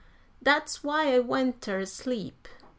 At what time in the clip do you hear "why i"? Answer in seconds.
0.83-1.19